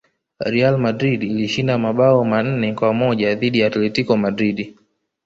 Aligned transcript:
real 0.39 0.77
madrid 0.77 1.23
ilishinda 1.23 1.77
mabao 1.77 2.25
manne 2.25 2.73
kwa 2.73 2.93
moja 2.93 3.35
dhidi 3.35 3.59
ya 3.59 3.67
atletico 3.67 4.17
madrid 4.17 4.73